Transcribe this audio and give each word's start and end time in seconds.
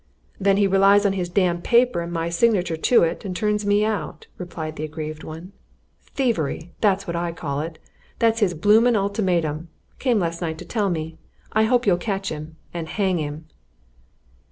"Then 0.39 0.57
he 0.57 0.65
relies 0.65 1.05
on 1.05 1.13
his 1.13 1.29
damn 1.29 1.61
paper 1.61 1.99
and 2.01 2.11
my 2.11 2.29
signature 2.29 2.75
to 2.75 3.03
it, 3.03 3.23
and 3.23 3.35
turns 3.35 3.67
me 3.67 3.85
out!" 3.85 4.25
replied 4.39 4.75
the 4.75 4.83
aggrieved 4.83 5.23
one. 5.23 5.51
"Thievery! 6.15 6.73
that's 6.81 7.05
what 7.05 7.15
I 7.15 7.31
call 7.31 7.59
it. 7.59 7.77
That's 8.17 8.39
his 8.39 8.55
blooming 8.55 8.95
ultimatum 8.95 9.69
came 9.99 10.17
in 10.17 10.21
last 10.21 10.41
night 10.41 10.57
to 10.57 10.65
tell 10.65 10.89
me. 10.89 11.19
I 11.53 11.65
hope 11.65 11.85
you'll 11.85 11.97
catch 11.97 12.29
him 12.29 12.55
and 12.73 12.89
hang 12.89 13.19
him!" 13.19 13.45